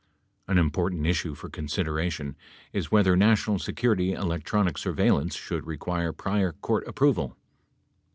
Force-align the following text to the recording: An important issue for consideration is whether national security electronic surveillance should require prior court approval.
An 0.47 0.57
important 0.57 1.05
issue 1.05 1.35
for 1.35 1.47
consideration 1.47 2.35
is 2.73 2.89
whether 2.91 3.15
national 3.15 3.59
security 3.59 4.13
electronic 4.13 4.79
surveillance 4.79 5.35
should 5.35 5.67
require 5.67 6.11
prior 6.11 6.53
court 6.53 6.87
approval. 6.87 7.37